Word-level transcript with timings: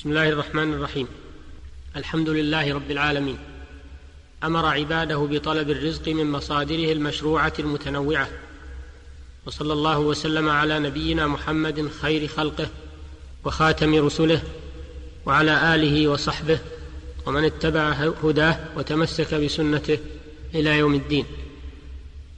بسم 0.00 0.10
الله 0.10 0.28
الرحمن 0.28 0.74
الرحيم. 0.74 1.06
الحمد 1.96 2.28
لله 2.28 2.74
رب 2.74 2.90
العالمين. 2.90 3.38
أمر 4.44 4.66
عباده 4.66 5.16
بطلب 5.16 5.70
الرزق 5.70 6.08
من 6.08 6.30
مصادره 6.30 6.92
المشروعة 6.92 7.52
المتنوعة. 7.58 8.28
وصلى 9.46 9.72
الله 9.72 9.98
وسلم 9.98 10.48
على 10.48 10.78
نبينا 10.78 11.26
محمد 11.26 11.88
خير 12.02 12.28
خلقه 12.28 12.68
وخاتم 13.44 13.94
رسله 14.06 14.42
وعلى 15.26 15.74
آله 15.74 16.08
وصحبه 16.08 16.58
ومن 17.26 17.44
اتبع 17.44 17.90
هداه 18.24 18.58
وتمسك 18.76 19.34
بسنته 19.34 19.98
إلى 20.54 20.78
يوم 20.78 20.94
الدين. 20.94 21.24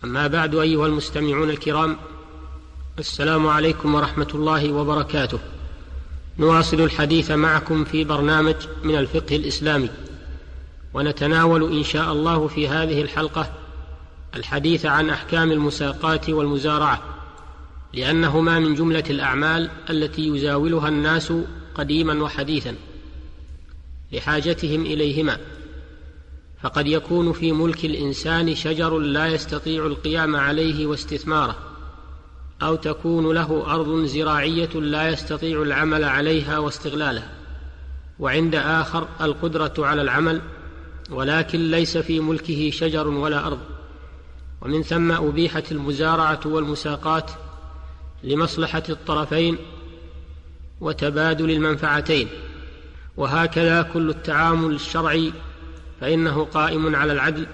أما 0.04 0.26
بعد 0.26 0.54
أيها 0.54 0.86
المستمعون 0.86 1.50
الكرام 1.50 1.96
السلام 2.98 3.46
عليكم 3.46 3.94
ورحمة 3.94 4.28
الله 4.34 4.72
وبركاته. 4.72 5.38
نواصل 6.38 6.80
الحديث 6.80 7.30
معكم 7.30 7.84
في 7.84 8.04
برنامج 8.04 8.54
من 8.82 8.96
الفقه 8.96 9.36
الإسلامي. 9.36 9.88
ونتناول 10.94 11.76
إن 11.76 11.84
شاء 11.84 12.12
الله 12.12 12.46
في 12.46 12.68
هذه 12.68 13.02
الحلقة 13.02 13.52
الحديث 14.36 14.86
عن 14.86 15.10
أحكام 15.10 15.52
المساقات 15.52 16.30
والمزارعة 16.30 17.02
لأنهما 17.94 18.58
من 18.58 18.74
جملة 18.74 19.04
الأعمال 19.10 19.70
التي 19.90 20.28
يزاولها 20.28 20.88
الناس 20.88 21.32
قديما 21.74 22.22
وحديثا 22.22 22.74
لحاجتهم 24.12 24.86
إليهما. 24.86 25.38
فقد 26.62 26.86
يكون 26.86 27.32
في 27.32 27.52
ملك 27.52 27.84
الإنسان 27.84 28.54
شجر 28.54 28.98
لا 28.98 29.26
يستطيع 29.26 29.86
القيام 29.86 30.36
عليه 30.36 30.86
واستثماره. 30.86 31.71
أو 32.62 32.74
تكون 32.74 33.34
له 33.34 33.74
أرض 33.74 34.04
زراعية 34.04 34.68
لا 34.74 35.08
يستطيع 35.08 35.62
العمل 35.62 36.04
عليها 36.04 36.58
واستغلالها 36.58 37.30
وعند 38.18 38.54
آخر 38.54 39.08
القدرة 39.20 39.74
على 39.78 40.02
العمل 40.02 40.40
ولكن 41.10 41.70
ليس 41.70 41.98
في 41.98 42.20
ملكه 42.20 42.70
شجر 42.70 43.08
ولا 43.08 43.46
أرض. 43.46 43.58
ومن 44.60 44.82
ثم 44.82 45.12
أبيحت 45.12 45.72
المزارعة 45.72 46.40
والمساقات 46.44 47.30
لمصلحة 48.24 48.82
الطرفين 48.88 49.58
وتبادل 50.80 51.50
المنفعتين. 51.50 52.28
وهكذا 53.16 53.82
كل 53.82 54.10
التعامل 54.10 54.74
الشرعي 54.74 55.32
فإنه 56.00 56.44
قائم 56.44 56.96
على 56.96 57.12
العدل 57.12 57.46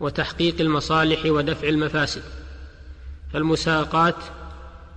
وتحقيق 0.00 0.60
المصالح 0.60 1.26
ودفع 1.26 1.68
المفاسد. 1.68 2.22
فالمساقات 3.34 4.14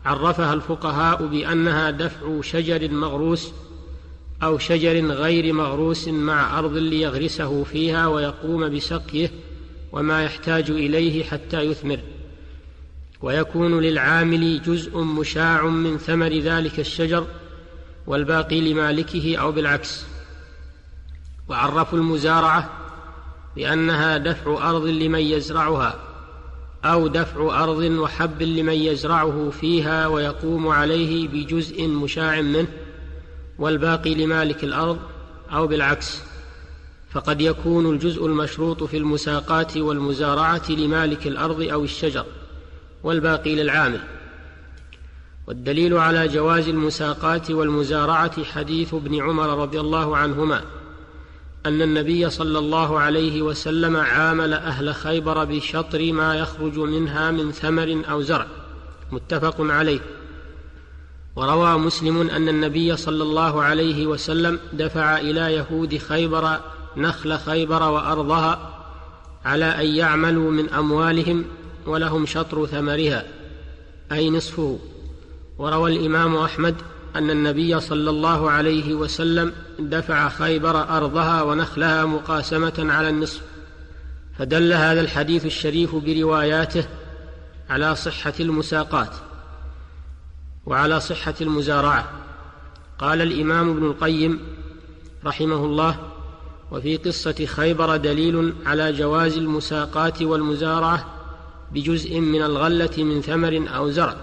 عرفها 0.06 0.54
الفقهاء 0.54 1.26
بأنها 1.26 1.92
دفع 1.92 2.42
شجر 2.42 2.92
مغروس 2.92 3.52
أو 4.44 4.58
شجر 4.58 5.06
غير 5.06 5.54
مغروس 5.54 6.08
مع 6.08 6.60
أرض 6.60 6.74
ليغرسه 6.78 7.64
فيها 7.64 8.08
ويقوم 8.08 8.70
بسقيه 8.70 9.32
وما 9.92 10.24
يحتاج 10.24 10.72
إليه 10.72 11.24
حتى 11.24 11.62
يثمر. 11.62 12.00
ويكون 13.22 13.80
للعامل 13.80 14.62
جزء 14.62 14.98
مشاع 14.98 15.66
من 15.66 15.98
ثمر 15.98 16.34
ذلك 16.34 16.80
الشجر 16.80 17.28
والباقي 18.08 18.74
لمالكه 18.74 19.38
أو 19.38 19.52
بالعكس. 19.52 20.06
وعرفوا 21.50 21.98
المزارعة 21.98 22.70
بأنها 23.56 24.18
دفع 24.18 24.70
أرض 24.70 24.86
لمن 24.86 25.20
يزرعها. 25.20 26.07
أو 26.86 27.08
دفع 27.08 27.64
أرض 27.64 27.78
وحب 27.78 28.42
لمن 28.44 28.74
يزرعه 28.74 29.50
فيها 29.50 30.08
ويقوم 30.08 30.68
عليه 30.68 31.28
بجزء 31.28 31.88
مشاع 31.88 32.42
منه 32.42 32.68
والباقي 33.60 34.16
لمالك 34.16 34.64
الأرض 34.64 35.00
أو 35.52 35.68
بالعكس. 35.68 36.22
فقد 37.10 37.42
يكون 37.42 37.94
الجزء 37.94 38.26
المشروط 38.26 38.84
في 38.84 38.98
المساقات 38.98 39.78
والمزارعة 39.78 40.72
لمالك 40.72 41.28
الأرض 41.28 41.62
أو 41.62 41.84
الشجر 41.84 42.26
والباقي 43.04 43.56
للعامل. 43.56 44.00
والدليل 45.48 45.98
على 45.98 46.28
جواز 46.28 46.68
المساقات 46.68 47.52
والمزارعة 47.52 48.44
حديث 48.44 48.94
ابن 48.94 49.22
عمر 49.22 49.62
رضي 49.62 49.80
الله 49.80 50.18
عنهما. 50.18 50.62
أن 51.68 51.82
النبي 51.82 52.30
صلى 52.30 52.60
الله 52.60 53.00
عليه 53.00 53.42
وسلم 53.42 53.96
عامل 53.96 54.54
أهل 54.54 54.96
خيبر 54.96 55.44
بشطر 55.46 56.12
ما 56.14 56.36
يخرج 56.36 56.80
منها 56.80 57.32
من 57.32 57.52
ثمر 57.52 58.02
أو 58.10 58.22
زرع 58.22 58.48
متفق 59.12 59.56
عليه. 59.60 60.00
وروى 61.36 61.78
مسلم 61.78 62.30
أن 62.30 62.50
النبي 62.50 62.98
صلى 62.98 63.24
الله 63.24 63.64
عليه 63.64 64.08
وسلم 64.08 64.60
دفع 64.74 65.20
إلى 65.20 65.54
يهود 65.54 65.98
خيبر 65.98 66.60
نخل 66.98 67.38
خيبر 67.38 67.84
وأرضها 67.84 68.74
على 69.46 69.66
أن 69.66 69.86
يعملوا 69.86 70.52
من 70.52 70.70
أموالهم 70.70 71.46
ولهم 71.86 72.26
شطر 72.26 72.66
ثمرها 72.66 73.26
أي 74.12 74.30
نصفه. 74.30 74.80
وروى 75.58 75.96
الإمام 75.98 76.36
أحمد 76.36 76.76
أن 77.16 77.30
النبي 77.30 77.80
صلى 77.80 78.10
الله 78.10 78.52
عليه 78.52 78.94
وسلم 78.94 79.54
دفع 79.80 80.30
خيبر 80.30 80.98
أرضها 80.98 81.42
ونخلها 81.42 82.06
مقاسمة 82.06 82.74
على 82.80 83.10
النصف 83.10 83.42
فدل 84.38 84.74
هذا 84.74 85.02
الحديث 85.02 85.46
الشريف 85.46 85.96
برواياته 85.96 86.86
على 87.70 87.96
صحة 87.96 88.34
المساقات 88.40 89.12
وعلى 90.66 91.00
صحة 91.00 91.34
المزارعة. 91.42 92.12
قال 93.00 93.22
الإمام 93.22 93.70
ابن 93.70 93.86
القيم 93.86 94.40
رحمه 95.26 95.66
الله 95.66 96.00
وفي 96.72 96.98
قصة 96.98 97.46
خيبر 97.46 97.98
دليل 97.98 98.54
على 98.66 98.94
جواز 98.94 99.38
المساقات 99.38 100.22
والمزارعة 100.22 101.06
بجزء 101.72 102.20
من 102.20 102.42
الغلة 102.42 103.04
من 103.04 103.22
ثمر 103.22 103.66
أو 103.76 103.90
زرع. 103.90 104.16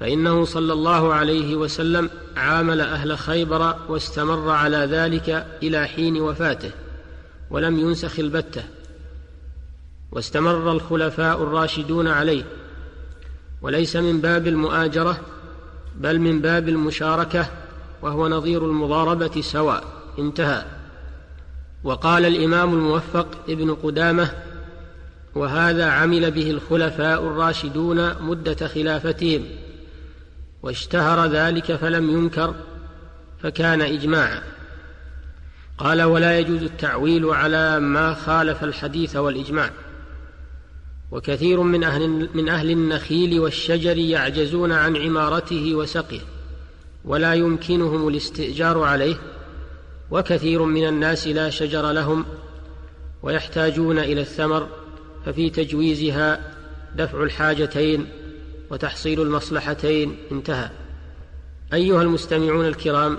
فإنه 0.00 0.44
صلى 0.44 0.72
الله 0.72 1.14
عليه 1.14 1.56
وسلم 1.56 2.10
عامل 2.36 2.80
أهل 2.80 3.18
خيبر 3.18 3.76
واستمر 3.88 4.50
على 4.50 4.76
ذلك 4.76 5.46
إلى 5.62 5.86
حين 5.86 6.20
وفاته 6.20 6.70
ولم 7.50 7.78
ينسخ 7.78 8.18
البتة. 8.18 8.62
واستمر 10.12 10.72
الخلفاء 10.72 11.42
الراشدون 11.42 12.08
عليه. 12.08 12.44
وليس 13.62 13.96
من 13.96 14.20
باب 14.20 14.46
المؤاجرة 14.46 15.20
بل 15.96 16.18
من 16.18 16.40
باب 16.40 16.68
المشاركة 16.68 17.46
وهو 18.02 18.28
نظير 18.28 18.64
المضاربة 18.64 19.40
سواء 19.40 19.84
انتهى. 20.18 20.64
وقال 21.84 22.26
الإمام 22.26 22.74
الموفق 22.74 23.26
ابن 23.48 23.74
قدامة 23.74 24.30
وهذا 25.34 25.90
عمل 25.90 26.30
به 26.30 26.50
الخلفاء 26.50 27.22
الراشدون 27.22 28.22
مدة 28.22 28.68
خلافتهم 28.68 29.44
واشتهر 30.62 31.26
ذلك 31.26 31.76
فلم 31.76 32.10
ينكر 32.10 32.54
فكان 33.42 33.82
إجماعا. 33.82 34.42
قال 35.78 36.02
ولا 36.02 36.38
يجوز 36.38 36.62
التعويل 36.62 37.24
على 37.24 37.80
ما 37.80 38.14
خالف 38.14 38.64
الحديث 38.64 39.16
والإجماع. 39.16 39.70
وكثير 41.10 41.60
من 41.60 41.84
أهل 41.84 42.28
من 42.34 42.48
أهل 42.48 42.70
النخيل 42.70 43.40
والشجر 43.40 43.98
يعجزون 43.98 44.72
عن 44.72 44.96
عمارته 44.96 45.74
وسقيه 45.74 46.20
ولا 47.04 47.34
يمكنهم 47.34 48.08
الاستئجار 48.08 48.82
عليه 48.82 49.16
وكثير 50.10 50.62
من 50.62 50.88
الناس 50.88 51.26
لا 51.26 51.50
شجر 51.50 51.92
لهم 51.92 52.24
ويحتاجون 53.22 53.98
إلى 53.98 54.20
الثمر 54.20 54.68
ففي 55.26 55.50
تجويزها 55.50 56.54
دفع 56.96 57.22
الحاجتين 57.22 58.06
وتحصيل 58.70 59.20
المصلحتين 59.20 60.16
انتهى. 60.32 60.70
أيها 61.72 62.02
المستمعون 62.02 62.66
الكرام 62.66 63.18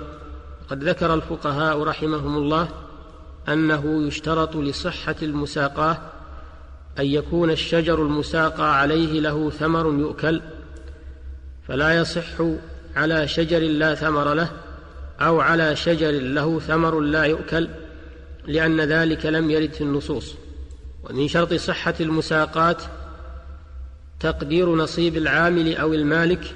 قد 0.70 0.84
ذكر 0.84 1.14
الفقهاء 1.14 1.84
رحمهم 1.84 2.38
الله 2.38 2.70
أنه 3.50 4.08
يشترط 4.08 4.56
لصحة 4.56 5.16
المساقاة 5.22 5.98
أن 7.00 7.06
يكون 7.06 7.52
الشجر 7.52 8.02
المساقى 8.02 8.80
عليه 8.80 9.20
له 9.20 9.50
ثمر 9.50 9.86
يؤكل 10.00 10.42
فلا 11.68 11.96
يصح 11.96 12.42
على 12.96 13.28
شجر 13.28 13.60
لا 13.60 13.96
ثمر 13.96 14.34
له 14.34 14.52
أو 15.22 15.40
على 15.40 15.76
شجر 15.76 16.12
له 16.12 16.60
ثمر 16.60 17.00
لا 17.00 17.24
يؤكل 17.24 17.70
لأن 18.48 18.82
ذلك 18.82 19.26
لم 19.26 19.52
يرد 19.52 19.74
في 19.74 19.82
النصوص. 19.82 20.36
ومن 21.04 21.28
شرط 21.28 21.54
صحة 21.54 21.94
المساقات 22.00 22.84
تقدير 24.22 24.76
نصيب 24.76 25.18
العامل 25.18 25.78
أو 25.78 25.94
المالك 25.94 26.56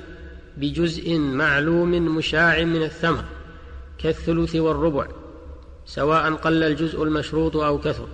بجزء 0.57 1.17
معلوم 1.17 1.91
مشاع 1.91 2.63
من 2.63 2.83
الثمر 2.83 3.23
كالثلث 3.97 4.55
والربع 4.55 5.07
سواء 5.85 6.33
قل 6.33 6.63
الجزء 6.63 7.03
المشروط 7.03 7.55
أو 7.55 7.79
كثر. 7.79 8.07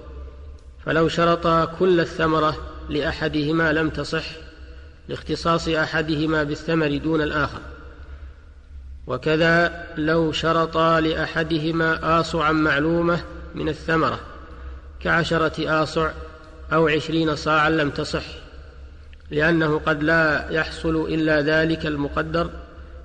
فلو 0.85 1.07
شرط 1.07 1.47
كل 1.79 1.99
الثمرة 1.99 2.57
لأحدهما 2.89 3.73
لم 3.73 3.89
تصح 3.89 4.25
لاختصاص 5.09 5.67
أحدهما 5.67 6.43
بالثمر 6.43 6.97
دون 6.97 7.21
الآخر. 7.21 7.59
وكذا 9.07 9.85
لو 9.97 10.31
شرطا 10.31 10.99
لأحدهما 10.99 12.19
آصعا 12.19 12.51
معلومة 12.51 13.23
من 13.55 13.69
الثمرة 13.69 14.19
كعشرة 14.99 15.83
آصع 15.83 16.11
أو 16.73 16.87
عشرين 16.87 17.35
صاعا 17.35 17.69
لم 17.69 17.89
تصح. 17.89 18.25
لأنه 19.31 19.81
قد 19.85 20.03
لا 20.03 20.49
يحصل 20.49 20.95
إلا 20.95 21.41
ذلك 21.41 21.85
المقدر 21.85 22.49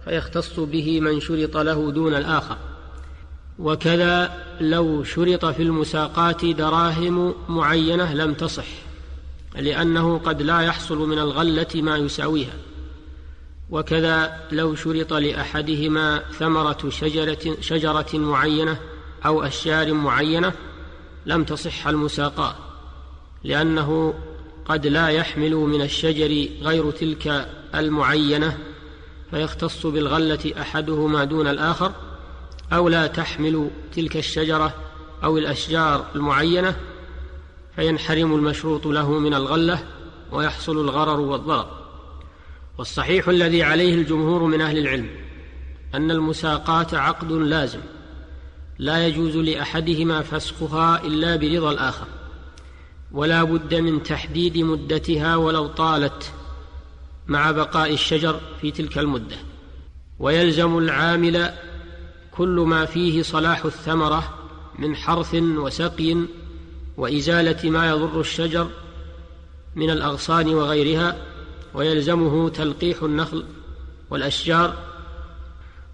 فيختص 0.04 0.60
به 0.60 1.00
من 1.00 1.20
شرط 1.20 1.56
له 1.56 1.90
دون 1.90 2.14
الآخر. 2.14 2.56
وكذا 3.58 4.32
لو 4.60 5.04
شرط 5.04 5.44
في 5.44 5.62
المساقات 5.62 6.44
دراهم 6.44 7.34
معينة 7.48 8.14
لم 8.14 8.34
تصح 8.34 8.66
لأنه 9.54 10.18
قد 10.18 10.42
لا 10.42 10.60
يحصل 10.60 10.98
من 10.98 11.18
الغلة 11.18 11.66
ما 11.74 11.96
يساويها. 11.96 12.54
وكذا 13.70 14.40
لو 14.52 14.74
شرط 14.74 15.12
لأحدهما 15.12 16.18
ثمرة 16.18 16.90
شجرة, 16.90 17.56
شجرة 17.60 18.06
معينة 18.14 18.78
أو 19.26 19.42
أشجار 19.42 19.92
معينة 19.92 20.52
لم 21.26 21.44
تصح 21.44 21.88
المساقات 21.88 22.54
لأنه 23.44 24.14
قد 24.68 24.86
لا 24.86 25.08
يحمل 25.08 25.54
من 25.54 25.82
الشجر 25.82 26.48
غير 26.62 26.90
تلك 26.90 27.48
المعينة 27.74 28.58
فيختص 29.30 29.86
بالغلة 29.86 30.52
أحدهما 30.60 31.24
دون 31.24 31.48
الآخر 31.48 31.92
أو 32.72 32.88
لا 32.88 33.06
تحمل 33.06 33.70
تلك 33.96 34.16
الشجرة 34.16 34.74
أو 35.24 35.38
الأشجار 35.38 36.06
المعينة 36.14 36.76
فينحرم 37.76 38.34
المشروط 38.34 38.86
له 38.86 39.12
من 39.12 39.34
الغلة 39.34 39.78
ويحصل 40.32 40.80
الغرر 40.80 41.20
والضرر. 41.20 41.86
والصحيح 42.78 43.28
الذي 43.28 43.62
عليه 43.62 43.94
الجمهور 43.94 44.42
من 44.42 44.60
أهل 44.60 44.78
العلم 44.78 45.08
أن 45.94 46.10
المساقات 46.10 46.94
عقد 46.94 47.32
لازم 47.32 47.80
لا 48.78 49.06
يجوز 49.06 49.36
لأحدهما 49.36 50.22
فسخها 50.22 51.04
إلا 51.04 51.36
برضا 51.36 51.70
الآخر. 51.70 52.06
ولا 53.12 53.44
بد 53.44 53.74
من 53.74 54.02
تحديد 54.02 54.58
مدتها 54.58 55.36
ولو 55.36 55.66
طالت 55.66 56.32
مع 57.26 57.50
بقاء 57.50 57.92
الشجر 57.92 58.40
في 58.60 58.70
تلك 58.70 58.98
المدة. 58.98 59.36
ويلزم 60.18 60.78
العامل 60.78 61.50
كل 62.30 62.64
ما 62.66 62.84
فيه 62.84 63.22
صلاح 63.22 63.64
الثمرة 63.64 64.34
من 64.78 64.96
حرث 64.96 65.34
وسقي 65.34 66.16
وإزالة 66.96 67.70
ما 67.70 67.88
يضر 67.88 68.20
الشجر 68.20 68.68
من 69.76 69.90
الأغصان 69.90 70.54
وغيرها 70.54 71.16
ويلزمه 71.74 72.48
تلقيح 72.48 73.02
النخل 73.02 73.44
والأشجار 74.10 74.76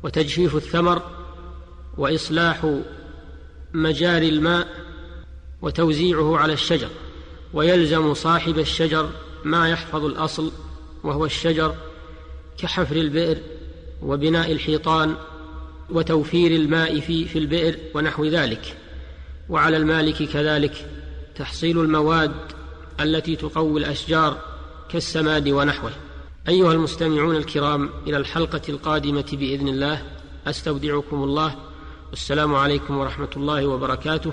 وتجفيف 0.02 0.56
الثمر 0.56 1.02
وإصلاح 1.98 2.76
مجاري 3.74 4.28
الماء 4.28 4.81
وتوزيعه 5.62 6.36
على 6.38 6.52
الشجر 6.52 6.88
ويلزم 7.54 8.14
صاحب 8.14 8.58
الشجر 8.58 9.10
ما 9.44 9.68
يحفظ 9.68 10.04
الأصل 10.04 10.52
وهو 11.04 11.24
الشجر 11.24 11.74
كحفر 12.58 12.96
البئر 12.96 13.38
وبناء 14.02 14.52
الحيطان 14.52 15.14
وتوفير 15.90 16.50
الماء 16.50 17.00
في 17.00 17.24
في 17.24 17.38
البئر 17.38 17.78
ونحو 17.94 18.24
ذلك. 18.24 18.76
وعلى 19.48 19.76
المالك 19.76 20.22
كذلك 20.22 20.90
تحصيل 21.36 21.80
المواد 21.80 22.34
التي 23.00 23.36
تقوي 23.36 23.80
الأشجار 23.80 24.38
كالسماد 24.88 25.48
ونحوه. 25.48 25.92
أيها 26.48 26.72
المستمعون 26.72 27.36
الكرام 27.36 27.90
إلى 28.06 28.16
الحلقة 28.16 28.62
القادمة 28.68 29.24
بإذن 29.32 29.68
الله. 29.68 30.02
أستودعكم 30.46 31.22
الله. 31.22 31.54
والسلام 32.10 32.54
عليكم 32.54 32.98
ورحمة 32.98 33.30
الله 33.36 33.66
وبركاته. 33.66 34.32